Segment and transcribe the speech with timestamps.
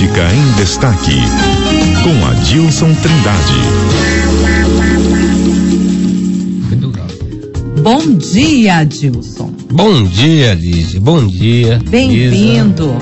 [0.00, 1.20] Política em Destaque,
[2.02, 3.54] com Adilson Trindade.
[7.82, 9.52] Bom dia, Adilson.
[9.70, 10.94] Bom dia, Liz.
[10.94, 11.82] Bom dia.
[11.90, 12.96] Bem-vindo.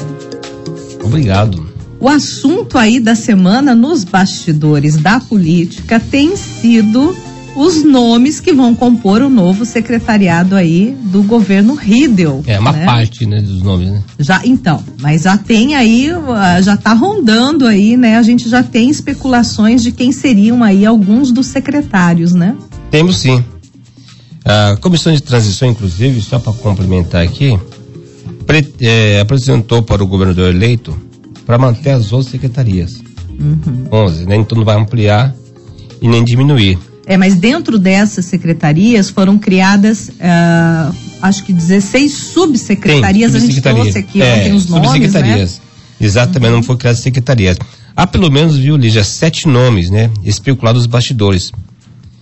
[1.05, 1.69] Obrigado.
[2.01, 7.17] O assunto aí da semana nos bastidores da política tem sido
[7.55, 12.43] os nomes que vão compor o novo secretariado aí do governo Riedel.
[12.47, 12.85] É uma né?
[12.85, 14.03] parte, né, dos nomes, né?
[14.19, 18.17] Já, então, mas já tem aí, ah, já tá rondando aí, né?
[18.17, 22.57] A gente já tem especulações de quem seriam aí alguns dos secretários, né?
[22.91, 23.45] Temos sim.
[24.45, 27.59] A comissão de transição, inclusive, só para complementar aqui,
[28.81, 30.97] eh, apresentou para o governador eleito
[31.45, 33.03] para manter as 11 secretarias.
[33.93, 34.37] 11, né?
[34.37, 35.35] Então não vai ampliar
[36.01, 36.79] e nem diminuir.
[37.09, 43.35] É, mas dentro dessas secretarias foram criadas, ah, acho que 16 subsecretarias.
[43.35, 43.83] a gente subsecretaria.
[43.83, 44.97] trouxe aqui é, ontem os nomes, né?
[44.99, 45.61] subsecretarias.
[45.99, 47.57] Exatamente, não foi criadas secretarias.
[47.97, 50.11] Há pelo menos, viu, Lígia, sete nomes, né?
[50.23, 51.51] Especulados bastidores.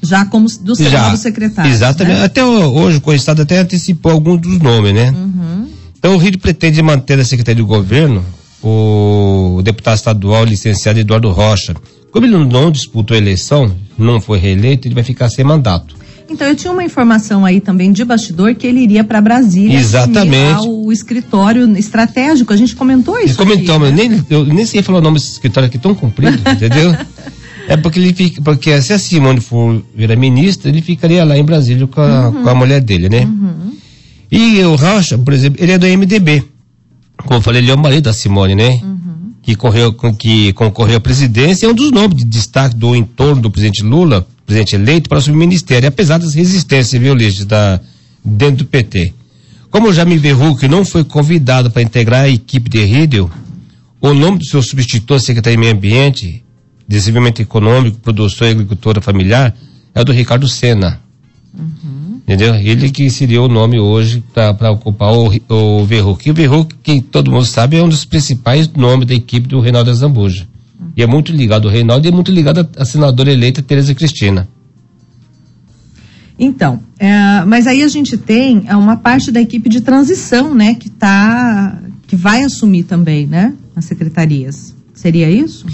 [0.01, 1.03] Já como dos Já.
[1.03, 1.75] novos secretários.
[1.75, 2.19] Exatamente.
[2.19, 2.25] né?
[2.25, 5.11] Até hoje o Conestado até antecipou alguns dos nomes, né?
[5.11, 5.69] Uhum.
[5.99, 8.25] Então o Rio pretende manter na Secretaria do Governo
[8.69, 11.75] o deputado estadual licenciado Eduardo Rocha.
[12.11, 15.95] Como ele não disputou a eleição, não foi reeleito, ele vai ficar sem mandato.
[16.29, 19.79] Então, eu tinha uma informação aí também de bastidor que ele iria para Brasília.
[19.79, 20.55] Exatamente.
[20.55, 22.53] assumir lá O escritório estratégico.
[22.53, 23.37] A gente comentou isso.
[23.79, 24.09] mas né?
[24.09, 26.97] nem, eu nem sei falar o nome desse escritório aqui tão comprido, entendeu?
[27.69, 31.45] É porque ele fica, porque se a Simone for virar ministra, ele ficaria lá em
[31.45, 32.43] Brasília com a, Uhum.
[32.43, 33.29] com a mulher dele, né?
[34.31, 36.43] E o Rocha, por exemplo, ele é do MDB.
[37.27, 38.81] Como eu falei, ele é o marido da Simone, né?
[39.43, 43.51] Que, correu, que concorreu à presidência, é um dos nomes de destaque do entorno do
[43.51, 47.81] presidente Lula, presidente eleito, para assumir o ministério, apesar das resistências, viu, Lígia, da,
[48.25, 49.13] dentro do PT.
[49.71, 53.31] Como o Jaime Verruc não foi convidado para integrar a equipe de Riedel,
[54.01, 56.43] o nome do seu substituto, secretário de Meio Ambiente,
[56.89, 59.55] Desenvolvimento Econômico, Produção e Agricultura Familiar,
[59.95, 61.01] é o do Ricardo Senna.
[62.27, 62.57] Entendeu?
[62.57, 66.27] Ele que seria o nome hoje para ocupar o, o Verruc.
[66.27, 69.61] E o Verruc, que todo mundo sabe, é um dos principais nomes da equipe do
[69.61, 70.49] Reinaldo Azambuja.
[70.97, 73.95] E é muito ligado ao Reinaldo e é muito ligado à- à senadora eleita Tereza
[73.95, 74.49] Cristina.
[76.39, 80.75] Então, é, mas aí a gente tem é, uma parte da equipe de transição, né?
[80.75, 81.81] Que tá.
[82.09, 83.55] que vai assumir também, né?
[83.75, 84.75] As secretarias.
[84.95, 85.65] Seria isso?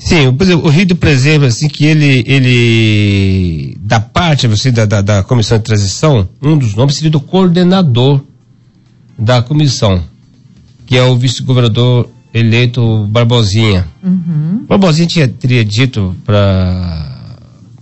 [0.00, 4.86] Sim, por exemplo, o Rio, por exemplo, assim, que ele, ele, da parte, assim, da,
[4.86, 8.22] da, da comissão de transição, um dos nomes seria do coordenador
[9.18, 10.02] da comissão,
[10.86, 13.86] que é o vice-governador eleito Barbosinha.
[14.66, 17.08] Barbosinha tinha, teria dito para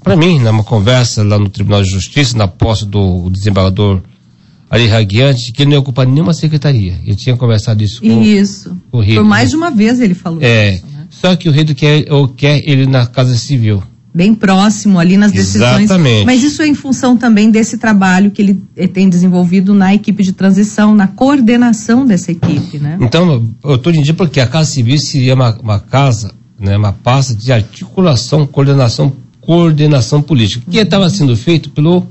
[0.03, 4.01] para mim, numa conversa lá no Tribunal de Justiça, na posse do desembargador
[4.71, 6.99] Ali Raguiante, que ele não ia ocupar nenhuma secretaria.
[7.05, 8.77] Ele tinha conversado isso com isso.
[8.93, 9.17] o Rio.
[9.17, 10.98] Por mais de uma vez ele falou é, isso, né?
[11.21, 13.83] Só que o rei do quer, ou quer ele na Casa Civil.
[14.15, 15.85] Bem próximo ali nas decisões.
[15.85, 16.25] Exatamente.
[16.25, 20.23] Mas isso é em função também desse trabalho que ele eh, tem desenvolvido na equipe
[20.23, 22.99] de transição, na coordenação dessa equipe, né?
[23.01, 27.35] Então, eu estou dizendo porque a Casa Civil seria uma, uma casa, né, uma pasta
[27.35, 32.07] de articulação, coordenação, coordenação política, que estava sendo feito pelo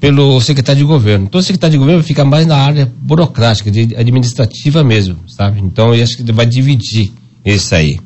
[0.00, 1.26] pelo secretário de governo.
[1.26, 5.60] Então, o secretário de governo fica mais na área burocrática, de, administrativa mesmo, sabe?
[5.60, 7.12] Então, eu acho que vai dividir
[7.44, 8.00] isso aí.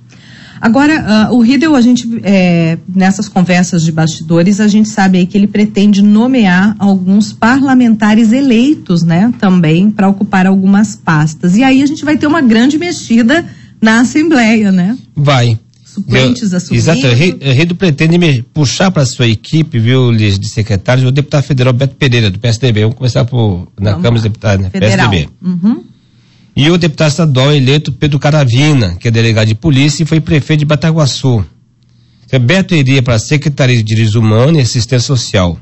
[0.60, 5.26] Agora, ah, o Riedel, a gente, eh, nessas conversas de bastidores, a gente sabe aí
[5.26, 11.56] que ele pretende nomear alguns parlamentares eleitos, né, também, para ocupar algumas pastas.
[11.56, 13.44] E aí a gente vai ter uma grande mexida
[13.81, 14.97] na Assembleia, né?
[15.15, 15.59] Vai.
[15.84, 16.91] Suplentes Eu- assumindo.
[16.91, 17.06] Exato.
[17.06, 21.72] O Redo pretende me puxar para sua equipe, viu, Liz, de secretários, o deputado federal
[21.72, 22.81] Beto Pereira, do PSDB.
[22.82, 24.71] Vamos começar por, na Vamos Câmara dos Deputados, né?
[24.71, 25.10] Federal.
[25.10, 25.28] PSDB.
[25.41, 25.84] Uhum.
[26.56, 30.60] E o deputado estadual eleito Pedro Caravina, que é delegado de polícia e foi prefeito
[30.60, 31.44] de Bataguaçu.
[32.41, 35.59] Beto iria para a Secretaria de Direitos Humanos e Assistência Social.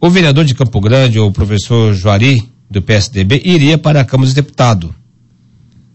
[0.00, 4.34] O vereador de Campo Grande, o professor Juari, do PSDB, iria para a Câmara dos
[4.34, 4.90] Deputados.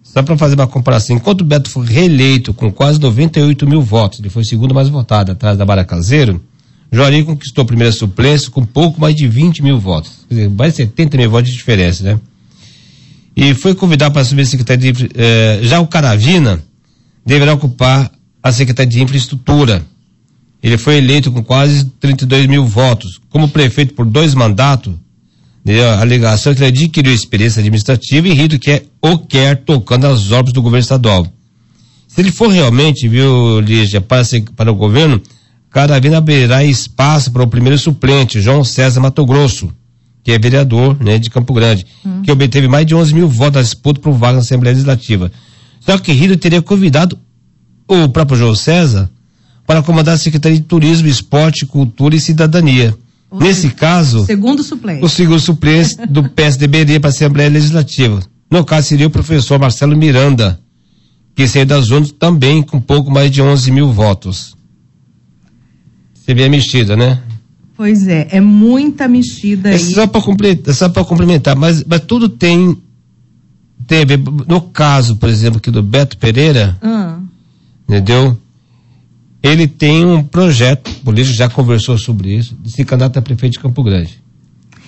[0.03, 4.19] Só para fazer uma comparação, enquanto o Beto foi reeleito com quase 98 mil votos,
[4.19, 6.41] ele foi o segundo mais votado, atrás da Bara Caseiro,
[6.91, 10.25] Juari conquistou a primeira suplência com pouco mais de 20 mil votos.
[10.27, 12.19] Quer dizer, mais de 70 mil votos de diferença, né?
[13.41, 16.61] E foi convidado para assumir a Secretaria de eh, Já o Caravina
[17.25, 18.11] deverá ocupar
[18.43, 19.81] a Secretaria de Infraestrutura.
[20.61, 23.17] Ele foi eleito com quase 32 mil votos.
[23.29, 24.93] Como prefeito por dois mandatos,
[25.63, 30.07] né, a alegação é que ele adquiriu experiência administrativa e Rito quer ou quer tocando
[30.07, 31.25] as obras do governo estadual.
[32.09, 35.21] Se ele for realmente, viu, Lígia, para, para o governo,
[35.69, 39.73] Caravina abrirá espaço para o primeiro suplente, João César Mato Grosso,
[40.29, 41.87] que é vereador né, de Campo Grande,
[42.23, 45.31] que obteve mais de 11 mil votos na disputa por vaga na Assembleia Legislativa.
[45.79, 47.17] Só que Rio teria convidado
[47.87, 49.09] o próprio João César
[49.65, 52.95] para comandar a Secretaria de Turismo, Esporte, Cultura e Cidadania.
[53.33, 55.03] Nesse caso, segundo suplente.
[55.03, 58.21] o segundo suplente do PSDB iria para a Assembleia Legislativa.
[58.51, 60.59] No caso, seria o professor Marcelo Miranda,
[61.35, 64.55] que saiu da zona também com pouco mais de 11 mil votos.
[66.13, 67.19] Você vê a mexida, né?
[67.79, 69.79] Pois é, é muita mexida É aí.
[69.79, 72.77] só para complementar, só para complementar, mas, mas tudo tem
[74.05, 74.19] ver.
[74.49, 77.19] No caso, por exemplo, aqui do Beto Pereira, Ah,
[77.87, 78.37] entendeu?
[79.41, 83.59] Ele tem um projeto político, já conversou sobre isso, de se candidatar a prefeito de
[83.59, 84.21] Campo Grande.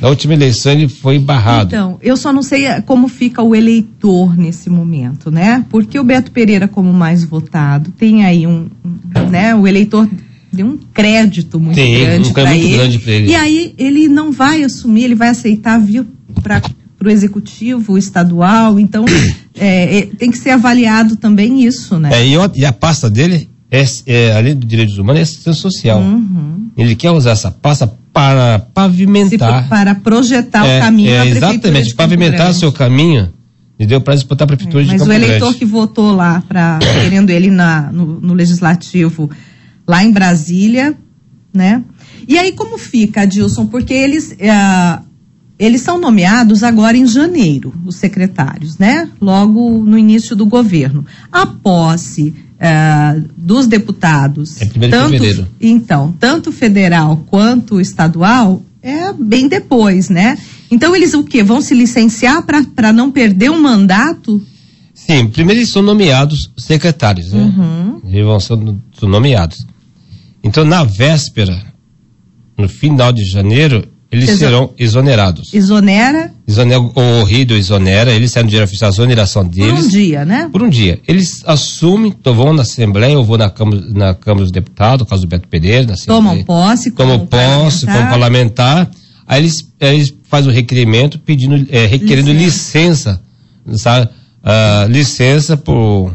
[0.01, 1.67] Na última eleição ele foi barrado.
[1.67, 5.65] Então, eu só não sei eh, como fica o eleitor nesse momento, né?
[5.69, 8.67] Porque o Beto Pereira, como mais votado, tem aí um,
[9.15, 9.55] um, né?
[9.55, 10.09] O eleitor
[10.51, 12.99] deu um crédito muito Tem, grande um para ele.
[12.99, 13.27] pra ele.
[13.31, 16.05] E aí ele não vai assumir, ele vai aceitar vir
[16.43, 16.61] para
[17.03, 18.79] o executivo estadual.
[18.79, 19.05] Então,
[19.55, 22.09] é, é, tem que ser avaliado também isso, né?
[22.13, 25.53] É, e, o- e a pasta dele, é, é, além do direitos humanos, é assistência
[25.61, 25.99] social.
[26.01, 26.69] Uhum.
[26.77, 29.63] Ele quer usar essa pasta para Se pavimentar.
[29.63, 32.57] for para projetar é, o caminho é, prefeitura de exatamente, pavimentar Grande.
[32.59, 33.33] seu caminho,
[33.79, 34.01] entendeu?
[34.01, 35.57] Para disputar a prefeitura de Mas Campo o eleitor Grande.
[35.59, 39.29] que votou lá para querendo ele na, no, no legislativo
[39.91, 40.97] lá em Brasília,
[41.53, 41.83] né?
[42.25, 43.65] E aí como fica, Adilson?
[43.65, 44.99] Porque eles eh,
[45.59, 49.09] eles são nomeados agora em janeiro, os secretários, né?
[49.19, 51.05] Logo no início do governo.
[51.29, 55.47] A posse eh, dos deputados, É primeiro de tanto fevereiro.
[55.59, 60.37] então tanto federal quanto estadual é bem depois, né?
[60.71, 61.43] Então eles o quê?
[61.43, 64.41] Vão se licenciar para não perder um mandato?
[64.93, 67.41] Sim, primeiro eles são nomeados secretários, né?
[67.41, 68.01] Uhum.
[68.05, 68.57] Eles vão ser
[69.01, 69.65] nomeados.
[70.43, 71.61] Então, na véspera,
[72.57, 75.53] no final de janeiro, eles Exo- serão exonerados.
[75.53, 79.85] Exonera Exonera, o Rido exonera, eles saem do direito oficial, a exoneração por deles.
[79.85, 80.49] um dia, né?
[80.51, 80.99] Por um dia.
[81.07, 85.05] Eles assumem, então vão na Assembleia, ou vão na Câmara, na Câmara dos Deputados, no
[85.05, 86.21] caso do Beto Pereira, na Assembleia.
[86.21, 88.91] Tomam posse como Tomam posse como parlamentar.
[89.25, 93.21] Aí eles, eles fazem o requerimento pedindo, é, requerendo licença,
[93.77, 94.09] sabe?
[94.43, 96.13] Ah, licença por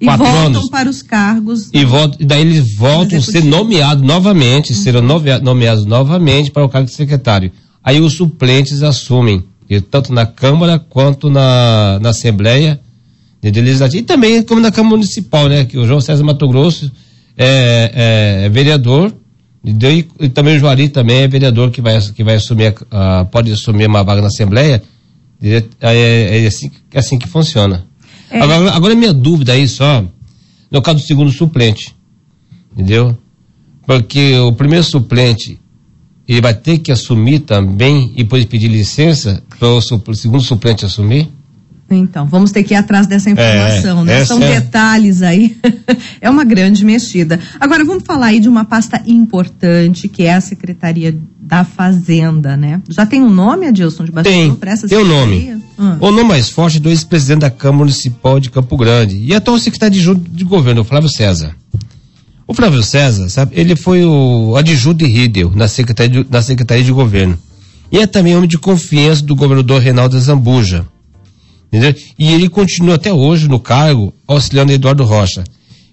[0.00, 0.68] E quatro voltam anos.
[0.68, 1.70] para os cargos.
[1.72, 6.64] E, voltam, e daí eles voltam a ser nomeados novamente, serão novea- nomeados novamente para
[6.64, 7.50] o cargo de secretário.
[7.82, 9.44] Aí os suplentes assumem,
[9.90, 12.78] tanto na Câmara quanto na, na Assembleia
[13.42, 14.00] de Legislativa.
[14.02, 15.64] E também como na Câmara Municipal, né?
[15.64, 16.90] Que o João César Mato Grosso
[17.38, 19.14] é, é- é vereador,
[19.64, 23.24] e, e também o Juari também é vereador que vai, que vai assumir, a- a-
[23.24, 24.82] pode assumir uma vaga na Assembleia.
[25.42, 27.84] É, é- é assim, é assim que funciona.
[28.30, 28.40] É.
[28.40, 30.04] Agora, agora minha dúvida aí só,
[30.70, 31.94] no caso do segundo suplente,
[32.72, 33.16] entendeu?
[33.86, 35.60] Porque o primeiro suplente,
[36.26, 41.30] ele vai ter que assumir também e depois pedir licença para o segundo suplente assumir?
[41.88, 44.24] Então, vamos ter que ir atrás dessa informação, É, né?
[44.24, 45.56] São é- detalhes aí.
[46.20, 47.38] é uma grande mexida.
[47.60, 52.82] Agora, vamos falar aí de uma pasta importante, que é a Secretaria da Fazenda, né?
[52.90, 55.62] Já tem um nome, Adilson, de Tem, para essa tem o nome.
[55.78, 55.98] Ah.
[56.00, 59.94] O nome mais forte do ex-presidente da Câmara Municipal de Campo Grande e atual secretário
[59.94, 61.54] de, Ju- de governo, Flávio César.
[62.46, 66.84] O Flávio César, sabe, ele foi o adjunto de Riedel na Secretaria de, na Secretaria
[66.84, 67.36] de Governo.
[67.90, 70.86] E é também homem de confiança do governador Reinaldo Zambuja.
[71.72, 71.94] Entendeu?
[72.18, 75.44] E ele continua até hoje no cargo, auxiliando Eduardo Rocha.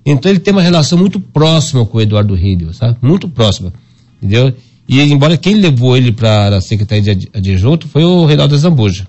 [0.06, 2.98] Então ele tem uma relação muito próxima com o Eduardo Riedel, sabe?
[3.02, 3.74] Muito próxima.
[4.22, 4.54] Entendeu?
[4.88, 9.08] E embora quem levou ele para a Secretaria de ad- adjunto foi o Reinaldo Zambuja.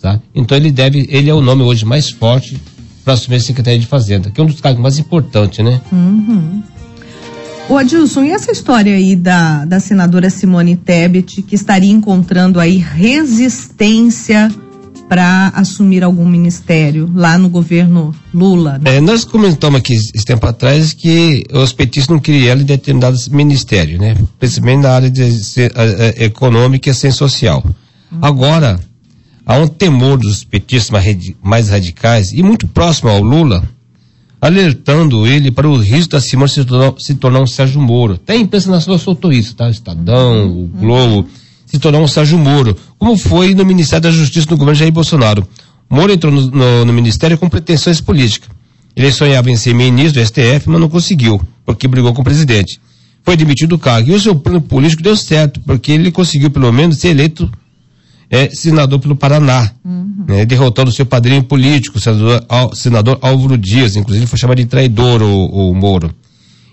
[0.00, 0.18] Tá?
[0.34, 2.56] Então ele deve, ele é o nome hoje mais forte
[3.04, 5.80] para assumir a Secretaria de Fazenda, que é um dos cargos mais importantes, né?
[7.68, 12.76] Ô Adilson, e essa história aí da, da senadora Simone Tebet, que estaria encontrando aí
[12.78, 14.50] resistência
[15.08, 18.78] para assumir algum ministério lá no governo Lula?
[18.82, 18.96] né?
[18.96, 23.28] É, nós comentamos aqui esse tempo atrás que os petistas não queriam ela em determinados
[23.28, 24.16] ministérios, né?
[24.38, 27.64] Principalmente na área de, se- eh, eh, econômica e sem social.
[28.22, 28.78] Agora,
[29.46, 33.62] há um temor dos petistas mais, radi- mais radicais e muito próximo ao Lula,
[34.40, 38.14] alertando ele para o risco da Simone se tornar, se tornar um Sérgio Moro.
[38.14, 39.66] Até a imprensa nacional soltou isso, tá?
[39.66, 41.28] O Estadão, o Globo,
[41.66, 45.46] se tornar um Sérgio Moro, como foi no Ministério da Justiça no governo Jair Bolsonaro.
[45.88, 48.48] Moro entrou no, no- no Ministério com pretensões políticas.
[48.96, 52.80] Ele sonhava em ser ministro do STF, mas não conseguiu, porque brigou com o presidente.
[53.24, 54.10] Foi demitido do cargo.
[54.10, 57.50] E o seu plano político deu certo, porque ele conseguiu, pelo menos, ser eleito
[58.30, 59.70] é, senador pelo Paraná,
[60.28, 64.66] né, derrotando seu padrinho político, o senador, Al- senador Álvaro Dias, inclusive foi chamado de
[64.66, 66.14] traidor o, o Moro.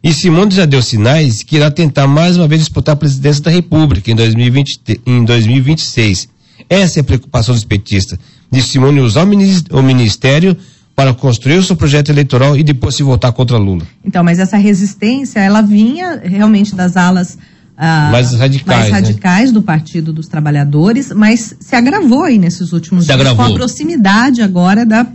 [0.04, 3.50] E Simone já deu sinais que irá tentar mais uma vez disputar a presidência da
[3.52, 6.30] República em, 2020, te- em 2026.
[6.70, 8.20] Essa é a preocupação dos petistas,
[8.52, 10.56] de Simone usar o ministério
[10.96, 13.84] para construir o seu projeto eleitoral e depois se votar contra Lula.
[14.06, 17.38] Então, mas essa resistência, ela vinha realmente das alas
[17.78, 19.54] ah, mais radicais, mais radicais né?
[19.54, 23.46] do Partido dos Trabalhadores, mas se agravou aí nesses últimos se dias agravou.
[23.46, 25.06] com a proximidade agora da,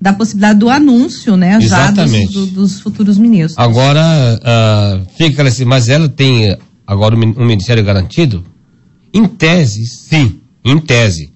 [0.00, 2.32] da possibilidade do anúncio, né, Exatamente.
[2.32, 3.56] já dos, do, dos futuros ministros.
[3.56, 8.44] Agora, uh, fica assim, mas ela tem agora um ministério garantido?
[9.14, 11.30] Em tese, sim, em tese.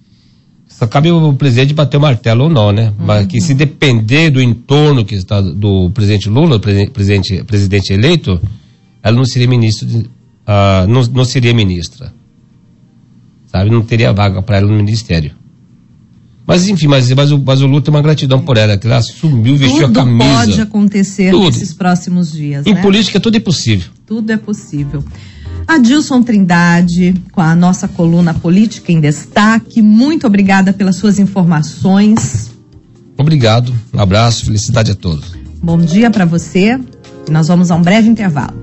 [0.67, 2.87] Só cabe o presidente bater o martelo ou não, né?
[2.99, 3.05] Uhum.
[3.05, 8.41] Mas que se depender do entorno que está do presidente Lula, presidente, presidente eleito,
[9.01, 10.09] ela não seria ministro, de,
[10.47, 12.13] uh, não, não seria ministra.
[13.47, 13.69] Sabe?
[13.69, 15.31] Não teria vaga para ela no ministério.
[16.45, 18.97] Mas enfim, mas, mas, o, mas o Lula tem uma gratidão por ela, que ela
[18.97, 20.33] assumiu, vestiu tudo a camisa.
[20.33, 21.45] pode acontecer tudo.
[21.45, 22.65] nesses próximos dias.
[22.65, 22.81] Em né?
[22.81, 23.89] política tudo é possível.
[24.05, 25.03] Tudo é possível.
[25.65, 29.81] Adilson Trindade, com a nossa coluna Política em Destaque.
[29.81, 32.51] Muito obrigada pelas suas informações.
[33.17, 35.33] Obrigado, um abraço, felicidade a todos.
[35.61, 36.77] Bom dia para você.
[37.29, 38.62] Nós vamos a um breve intervalo.